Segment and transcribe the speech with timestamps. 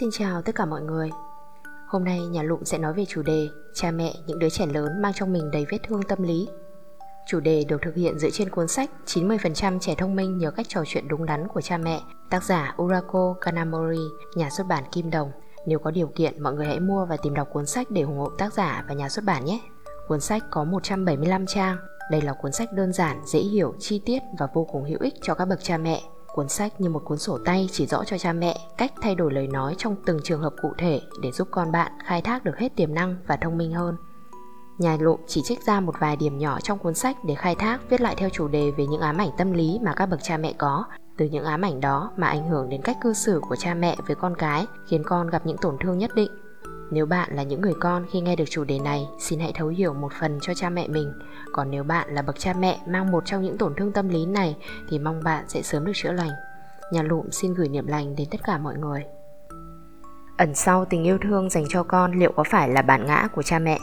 [0.00, 1.10] Xin chào tất cả mọi người.
[1.88, 5.02] Hôm nay nhà Lụm sẽ nói về chủ đề Cha mẹ những đứa trẻ lớn
[5.02, 6.48] mang trong mình đầy vết thương tâm lý.
[7.26, 10.66] Chủ đề được thực hiện dựa trên cuốn sách 90% trẻ thông minh nhờ cách
[10.68, 12.00] trò chuyện đúng đắn của cha mẹ
[12.30, 14.00] Tác giả Urako Kanamori,
[14.34, 15.30] nhà xuất bản Kim Đồng.
[15.66, 18.18] Nếu có điều kiện mọi người hãy mua và tìm đọc cuốn sách để ủng
[18.18, 19.60] hộ tác giả và nhà xuất bản nhé.
[20.08, 21.76] Cuốn sách có 175 trang.
[22.10, 25.14] Đây là cuốn sách đơn giản, dễ hiểu, chi tiết và vô cùng hữu ích
[25.22, 26.02] cho các bậc cha mẹ.
[26.40, 29.32] Cuốn sách như một cuốn sổ tay chỉ rõ cho cha mẹ cách thay đổi
[29.32, 32.58] lời nói trong từng trường hợp cụ thể để giúp con bạn khai thác được
[32.58, 33.96] hết tiềm năng và thông minh hơn.
[34.78, 37.78] Nhà lộ chỉ trích ra một vài điểm nhỏ trong cuốn sách để khai thác
[37.90, 40.36] viết lại theo chủ đề về những ám ảnh tâm lý mà các bậc cha
[40.36, 40.84] mẹ có.
[41.16, 43.96] Từ những ám ảnh đó mà ảnh hưởng đến cách cư xử của cha mẹ
[44.06, 46.30] với con cái, khiến con gặp những tổn thương nhất định
[46.90, 49.68] nếu bạn là những người con khi nghe được chủ đề này, xin hãy thấu
[49.68, 51.12] hiểu một phần cho cha mẹ mình.
[51.52, 54.26] Còn nếu bạn là bậc cha mẹ mang một trong những tổn thương tâm lý
[54.26, 54.56] này
[54.88, 56.30] thì mong bạn sẽ sớm được chữa lành.
[56.92, 59.04] Nhà lụm xin gửi niềm lành đến tất cả mọi người.
[60.36, 63.42] Ẩn sau tình yêu thương dành cho con liệu có phải là bản ngã của
[63.42, 63.78] cha mẹ?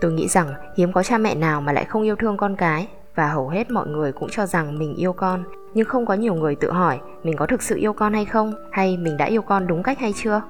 [0.00, 2.88] Tôi nghĩ rằng hiếm có cha mẹ nào mà lại không yêu thương con cái
[3.14, 6.34] và hầu hết mọi người cũng cho rằng mình yêu con nhưng không có nhiều
[6.34, 9.42] người tự hỏi mình có thực sự yêu con hay không hay mình đã yêu
[9.42, 10.42] con đúng cách hay chưa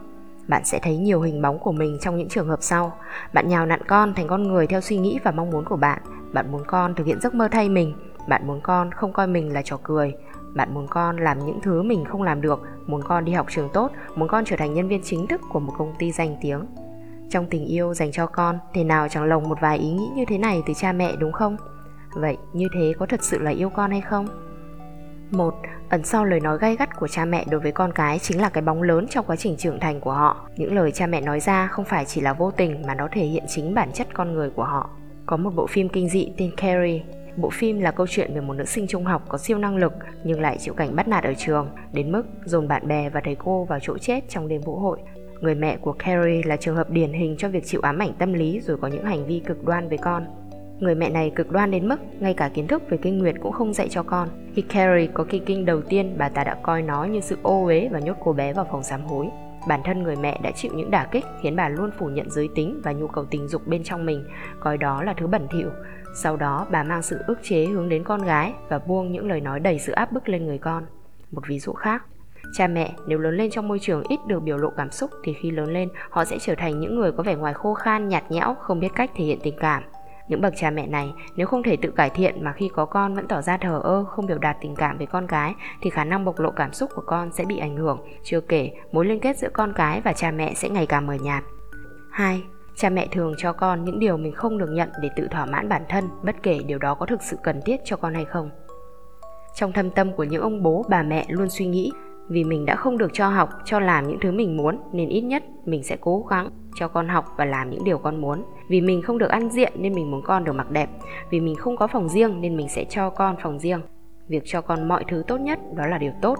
[0.48, 2.92] bạn sẽ thấy nhiều hình bóng của mình trong những trường hợp sau.
[3.32, 6.02] Bạn nhào nặn con thành con người theo suy nghĩ và mong muốn của bạn.
[6.32, 7.94] Bạn muốn con thực hiện giấc mơ thay mình.
[8.28, 10.14] Bạn muốn con không coi mình là trò cười.
[10.54, 13.68] Bạn muốn con làm những thứ mình không làm được, muốn con đi học trường
[13.72, 16.66] tốt, muốn con trở thành nhân viên chính thức của một công ty danh tiếng.
[17.30, 20.24] Trong tình yêu dành cho con, thế nào chẳng lồng một vài ý nghĩ như
[20.28, 21.56] thế này từ cha mẹ đúng không?
[22.14, 24.51] Vậy như thế có thật sự là yêu con hay không?
[25.32, 25.54] Một,
[25.88, 28.48] ẩn sau lời nói gay gắt của cha mẹ đối với con cái chính là
[28.48, 30.48] cái bóng lớn trong quá trình trưởng thành của họ.
[30.56, 33.24] Những lời cha mẹ nói ra không phải chỉ là vô tình mà nó thể
[33.24, 34.90] hiện chính bản chất con người của họ.
[35.26, 37.02] Có một bộ phim kinh dị tên Carrie.
[37.36, 39.92] Bộ phim là câu chuyện về một nữ sinh trung học có siêu năng lực
[40.24, 43.34] nhưng lại chịu cảnh bắt nạt ở trường, đến mức dồn bạn bè và thầy
[43.34, 44.98] cô vào chỗ chết trong đêm vũ hội.
[45.40, 48.32] Người mẹ của Carrie là trường hợp điển hình cho việc chịu ám ảnh tâm
[48.32, 50.41] lý rồi có những hành vi cực đoan với con.
[50.80, 53.52] Người mẹ này cực đoan đến mức ngay cả kiến thức về kinh nguyệt cũng
[53.52, 54.28] không dạy cho con.
[54.54, 57.64] Khi Carrie có kỳ kinh đầu tiên, bà ta đã coi nó như sự ô
[57.64, 59.26] uế và nhốt cô bé vào phòng sám hối.
[59.68, 62.48] Bản thân người mẹ đã chịu những đả kích khiến bà luôn phủ nhận giới
[62.54, 64.24] tính và nhu cầu tình dục bên trong mình,
[64.60, 65.68] coi đó là thứ bẩn thỉu.
[66.14, 69.40] Sau đó bà mang sự ức chế hướng đến con gái và buông những lời
[69.40, 70.84] nói đầy sự áp bức lên người con.
[71.30, 72.02] Một ví dụ khác,
[72.52, 75.32] Cha mẹ nếu lớn lên trong môi trường ít được biểu lộ cảm xúc thì
[75.32, 78.30] khi lớn lên họ sẽ trở thành những người có vẻ ngoài khô khan, nhạt
[78.30, 79.82] nhẽo, không biết cách thể hiện tình cảm.
[80.32, 83.14] Những bậc cha mẹ này nếu không thể tự cải thiện mà khi có con
[83.14, 86.04] vẫn tỏ ra thờ ơ, không biểu đạt tình cảm với con cái thì khả
[86.04, 88.00] năng bộc lộ cảm xúc của con sẽ bị ảnh hưởng.
[88.22, 91.14] Chưa kể, mối liên kết giữa con cái và cha mẹ sẽ ngày càng mờ
[91.14, 91.44] nhạt.
[92.10, 92.42] 2.
[92.76, 95.68] Cha mẹ thường cho con những điều mình không được nhận để tự thỏa mãn
[95.68, 98.50] bản thân, bất kể điều đó có thực sự cần thiết cho con hay không.
[99.54, 101.92] Trong thâm tâm của những ông bố, bà mẹ luôn suy nghĩ
[102.28, 105.20] vì mình đã không được cho học, cho làm những thứ mình muốn nên ít
[105.20, 108.44] nhất mình sẽ cố gắng cho con học và làm những điều con muốn.
[108.68, 110.90] Vì mình không được ăn diện nên mình muốn con được mặc đẹp.
[111.30, 113.80] Vì mình không có phòng riêng nên mình sẽ cho con phòng riêng.
[114.28, 116.38] Việc cho con mọi thứ tốt nhất đó là điều tốt.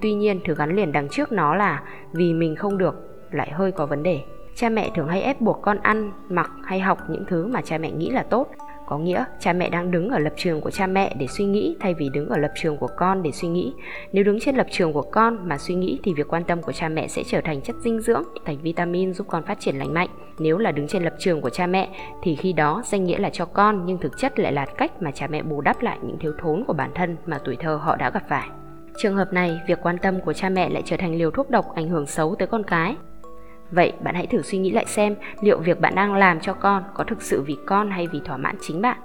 [0.00, 2.94] Tuy nhiên thứ gắn liền đằng trước nó là vì mình không được
[3.30, 4.20] lại hơi có vấn đề.
[4.54, 7.78] Cha mẹ thường hay ép buộc con ăn, mặc hay học những thứ mà cha
[7.78, 8.48] mẹ nghĩ là tốt
[8.86, 11.76] có nghĩa, cha mẹ đang đứng ở lập trường của cha mẹ để suy nghĩ
[11.80, 13.72] thay vì đứng ở lập trường của con để suy nghĩ.
[14.12, 16.72] Nếu đứng trên lập trường của con mà suy nghĩ thì việc quan tâm của
[16.72, 19.94] cha mẹ sẽ trở thành chất dinh dưỡng, thành vitamin giúp con phát triển lành
[19.94, 20.08] mạnh.
[20.38, 21.88] Nếu là đứng trên lập trường của cha mẹ
[22.22, 25.10] thì khi đó danh nghĩa là cho con, nhưng thực chất lại là cách mà
[25.10, 27.96] cha mẹ bù đắp lại những thiếu thốn của bản thân mà tuổi thơ họ
[27.96, 28.48] đã gặp phải.
[28.98, 31.74] Trường hợp này, việc quan tâm của cha mẹ lại trở thành liều thuốc độc
[31.74, 32.96] ảnh hưởng xấu tới con cái.
[33.74, 36.82] Vậy bạn hãy thử suy nghĩ lại xem liệu việc bạn đang làm cho con
[36.94, 38.98] có thực sự vì con hay vì thỏa mãn chính bạn.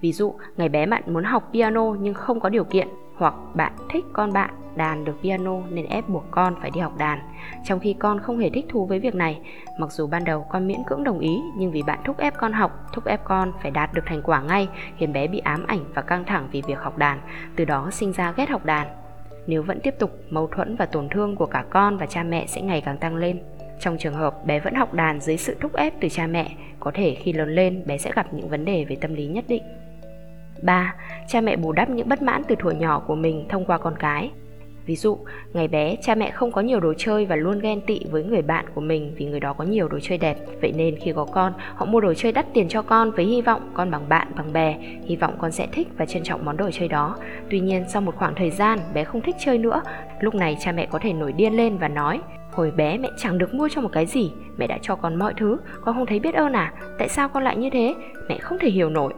[0.00, 3.72] Ví dụ, ngày bé bạn muốn học piano nhưng không có điều kiện hoặc bạn
[3.90, 7.18] thích con bạn đàn được piano nên ép buộc con phải đi học đàn,
[7.64, 9.40] trong khi con không hề thích thú với việc này.
[9.78, 12.52] Mặc dù ban đầu con miễn cưỡng đồng ý, nhưng vì bạn thúc ép con
[12.52, 15.84] học, thúc ép con phải đạt được thành quả ngay, khiến bé bị ám ảnh
[15.94, 17.20] và căng thẳng vì việc học đàn,
[17.56, 18.86] từ đó sinh ra ghét học đàn.
[19.46, 22.46] Nếu vẫn tiếp tục, mâu thuẫn và tổn thương của cả con và cha mẹ
[22.46, 23.42] sẽ ngày càng tăng lên.
[23.80, 26.50] Trong trường hợp bé vẫn học đàn dưới sự thúc ép từ cha mẹ,
[26.80, 29.44] có thể khi lớn lên bé sẽ gặp những vấn đề về tâm lý nhất
[29.48, 29.62] định.
[30.62, 30.94] 3.
[31.28, 33.94] Cha mẹ bù đắp những bất mãn từ thuở nhỏ của mình thông qua con
[33.98, 34.30] cái.
[34.86, 35.18] Ví dụ,
[35.52, 38.42] ngày bé cha mẹ không có nhiều đồ chơi và luôn ghen tị với người
[38.42, 40.36] bạn của mình vì người đó có nhiều đồ chơi đẹp.
[40.60, 43.42] Vậy nên khi có con, họ mua đồ chơi đắt tiền cho con với hy
[43.42, 46.56] vọng con bằng bạn, bằng bè, hy vọng con sẽ thích và trân trọng món
[46.56, 47.16] đồ chơi đó.
[47.50, 49.82] Tuy nhiên, sau một khoảng thời gian, bé không thích chơi nữa.
[50.20, 52.20] Lúc này cha mẹ có thể nổi điên lên và nói,
[52.52, 55.34] Hồi bé mẹ chẳng được mua cho một cái gì Mẹ đã cho con mọi
[55.36, 57.94] thứ Con không thấy biết ơn à Tại sao con lại như thế
[58.28, 59.12] Mẹ không thể hiểu nổi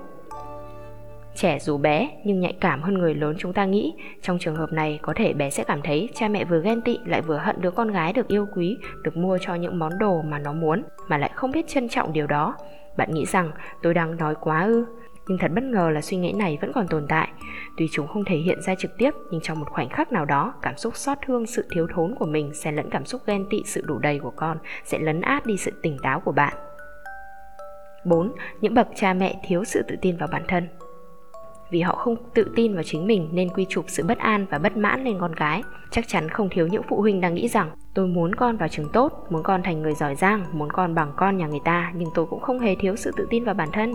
[1.34, 3.94] Trẻ dù bé nhưng nhạy cảm hơn người lớn chúng ta nghĩ.
[4.22, 6.98] Trong trường hợp này có thể bé sẽ cảm thấy cha mẹ vừa ghen tị
[7.04, 10.22] lại vừa hận đứa con gái được yêu quý, được mua cho những món đồ
[10.22, 12.54] mà nó muốn mà lại không biết trân trọng điều đó.
[12.96, 13.50] Bạn nghĩ rằng
[13.82, 14.84] tôi đang nói quá ư?
[15.28, 17.28] Nhưng thật bất ngờ là suy nghĩ này vẫn còn tồn tại.
[17.76, 20.54] Tuy chúng không thể hiện ra trực tiếp, nhưng trong một khoảnh khắc nào đó,
[20.62, 23.62] cảm xúc xót thương, sự thiếu thốn của mình sẽ lẫn cảm xúc ghen tị,
[23.66, 26.54] sự đủ đầy của con sẽ lấn át đi sự tỉnh táo của bạn.
[28.04, 28.32] 4.
[28.60, 30.68] Những bậc cha mẹ thiếu sự tự tin vào bản thân
[31.72, 34.58] vì họ không tự tin vào chính mình nên quy chụp sự bất an và
[34.58, 35.62] bất mãn lên con cái.
[35.90, 38.88] Chắc chắn không thiếu những phụ huynh đang nghĩ rằng tôi muốn con vào trường
[38.92, 42.08] tốt, muốn con thành người giỏi giang, muốn con bằng con nhà người ta, nhưng
[42.14, 43.92] tôi cũng không hề thiếu sự tự tin vào bản thân.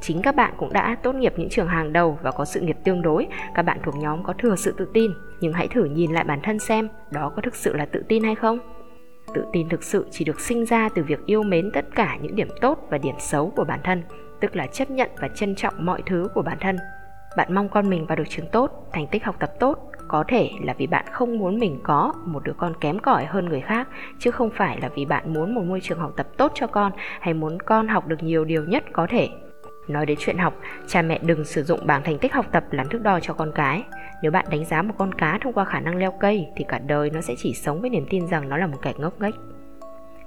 [0.00, 2.76] Chính các bạn cũng đã tốt nghiệp những trường hàng đầu và có sự nghiệp
[2.84, 5.10] tương đối, các bạn thuộc nhóm có thừa sự tự tin,
[5.40, 8.24] nhưng hãy thử nhìn lại bản thân xem đó có thực sự là tự tin
[8.24, 8.58] hay không.
[9.34, 12.36] Tự tin thực sự chỉ được sinh ra từ việc yêu mến tất cả những
[12.36, 14.02] điểm tốt và điểm xấu của bản thân,
[14.40, 16.76] tức là chấp nhận và trân trọng mọi thứ của bản thân
[17.36, 19.78] bạn mong con mình vào được trường tốt, thành tích học tập tốt,
[20.08, 23.48] có thể là vì bạn không muốn mình có một đứa con kém cỏi hơn
[23.48, 23.88] người khác,
[24.18, 26.92] chứ không phải là vì bạn muốn một môi trường học tập tốt cho con
[27.20, 29.28] hay muốn con học được nhiều điều nhất có thể.
[29.88, 30.54] Nói đến chuyện học,
[30.86, 33.52] cha mẹ đừng sử dụng bảng thành tích học tập làm thước đo cho con
[33.54, 33.84] cái.
[34.22, 36.78] Nếu bạn đánh giá một con cá thông qua khả năng leo cây thì cả
[36.78, 39.34] đời nó sẽ chỉ sống với niềm tin rằng nó là một kẻ ngốc nghếch.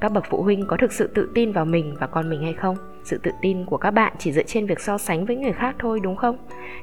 [0.02, 2.54] Các bậc phụ huynh có thực sự tự tin vào mình và con mình hay
[2.54, 2.78] không?
[3.04, 5.76] Sự tự tin của các bạn chỉ dựa trên việc so sánh với người khác
[5.80, 6.38] thôi đúng không?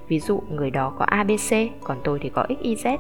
[0.08, 2.98] Ví dụ người đó có abc còn tôi thì có xyz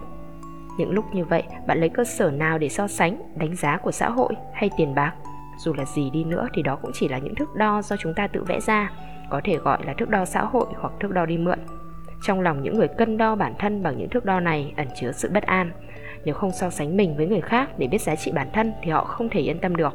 [0.78, 3.92] những lúc như vậy bạn lấy cơ sở nào để so sánh đánh giá của
[3.92, 5.12] xã hội hay tiền bạc?
[5.58, 8.14] Dù là gì đi nữa thì đó cũng chỉ là những thước đo do chúng
[8.14, 8.92] ta tự vẽ ra,
[9.30, 11.58] có thể gọi là thước đo xã hội hoặc thước đo đi mượn.
[12.22, 15.12] Trong lòng những người cân đo bản thân bằng những thước đo này ẩn chứa
[15.12, 15.70] sự bất an.
[16.24, 18.90] Nếu không so sánh mình với người khác để biết giá trị bản thân thì
[18.90, 19.94] họ không thể yên tâm được.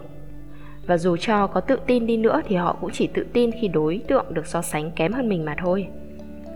[0.88, 3.68] Và dù cho có tự tin đi nữa thì họ cũng chỉ tự tin khi
[3.68, 5.88] đối tượng được so sánh kém hơn mình mà thôi.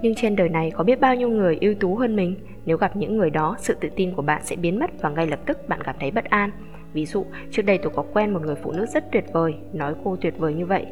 [0.02, 2.36] Nhưng trên đời này có biết bao nhiêu người ưu tú hơn mình?
[2.66, 5.28] Nếu gặp những người đó, sự tự tin của bạn sẽ biến mất và ngay
[5.28, 6.52] lập tức bạn cảm thấy bất an
[6.96, 9.94] ví dụ, trước đây tôi có quen một người phụ nữ rất tuyệt vời, nói
[10.04, 10.86] cô tuyệt vời như vậy.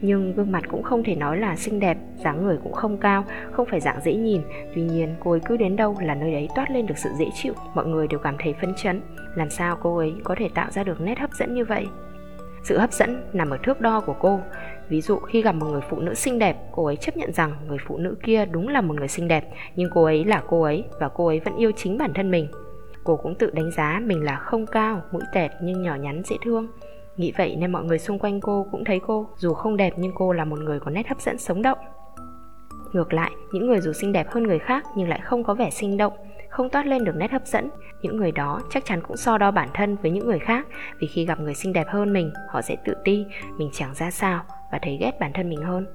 [0.00, 3.24] Nhưng gương mặt cũng không thể nói là xinh đẹp, dáng người cũng không cao,
[3.52, 4.40] không phải dạng dễ nhìn.
[4.74, 7.26] Tuy nhiên, cô ấy cứ đến đâu là nơi đấy toát lên được sự dễ
[7.34, 9.00] chịu, mọi người đều cảm thấy phấn chấn.
[9.34, 11.86] Làm sao cô ấy có thể tạo ra được nét hấp dẫn như vậy?
[12.62, 14.40] Sự hấp dẫn nằm ở thước đo của cô.
[14.88, 17.52] Ví dụ, khi gặp một người phụ nữ xinh đẹp, cô ấy chấp nhận rằng
[17.68, 19.44] người phụ nữ kia đúng là một người xinh đẹp.
[19.76, 22.48] Nhưng cô ấy là cô ấy và cô ấy vẫn yêu chính bản thân mình
[23.04, 26.36] cô cũng tự đánh giá mình là không cao, mũi tẹt nhưng nhỏ nhắn dễ
[26.44, 26.68] thương.
[27.16, 30.12] Nghĩ vậy nên mọi người xung quanh cô cũng thấy cô, dù không đẹp nhưng
[30.14, 31.78] cô là một người có nét hấp dẫn sống động.
[32.92, 35.70] Ngược lại, những người dù xinh đẹp hơn người khác nhưng lại không có vẻ
[35.70, 36.12] sinh động,
[36.48, 37.70] không toát lên được nét hấp dẫn.
[38.02, 40.66] Những người đó chắc chắn cũng so đo bản thân với những người khác,
[40.98, 43.26] vì khi gặp người xinh đẹp hơn mình, họ sẽ tự ti,
[43.58, 45.86] mình chẳng ra sao và thấy ghét bản thân mình hơn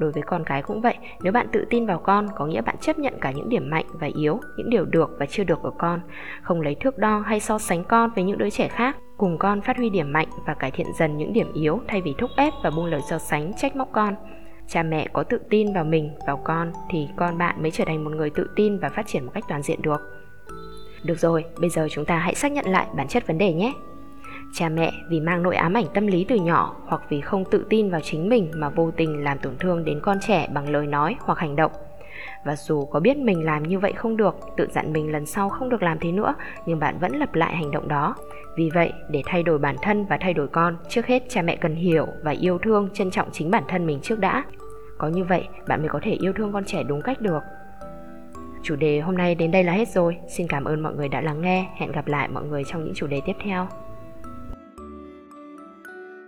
[0.00, 2.76] đối với con cái cũng vậy, nếu bạn tự tin vào con, có nghĩa bạn
[2.80, 5.70] chấp nhận cả những điểm mạnh và yếu, những điều được và chưa được ở
[5.78, 6.00] con.
[6.42, 9.60] Không lấy thước đo hay so sánh con với những đứa trẻ khác, cùng con
[9.60, 12.52] phát huy điểm mạnh và cải thiện dần những điểm yếu thay vì thúc ép
[12.62, 14.14] và buông lời so sánh, trách móc con.
[14.68, 18.04] Cha mẹ có tự tin vào mình, vào con thì con bạn mới trở thành
[18.04, 20.00] một người tự tin và phát triển một cách toàn diện được.
[21.04, 23.72] Được rồi, bây giờ chúng ta hãy xác nhận lại bản chất vấn đề nhé
[24.52, 27.66] cha mẹ vì mang nỗi ám ảnh tâm lý từ nhỏ hoặc vì không tự
[27.70, 30.86] tin vào chính mình mà vô tình làm tổn thương đến con trẻ bằng lời
[30.86, 31.72] nói hoặc hành động.
[32.44, 35.48] Và dù có biết mình làm như vậy không được, tự dặn mình lần sau
[35.48, 36.34] không được làm thế nữa,
[36.66, 38.14] nhưng bạn vẫn lặp lại hành động đó.
[38.56, 41.56] Vì vậy, để thay đổi bản thân và thay đổi con, trước hết cha mẹ
[41.56, 44.44] cần hiểu và yêu thương, trân trọng chính bản thân mình trước đã.
[44.98, 47.40] Có như vậy, bạn mới có thể yêu thương con trẻ đúng cách được.
[48.62, 50.16] Chủ đề hôm nay đến đây là hết rồi.
[50.28, 51.66] Xin cảm ơn mọi người đã lắng nghe.
[51.76, 53.66] Hẹn gặp lại mọi người trong những chủ đề tiếp theo.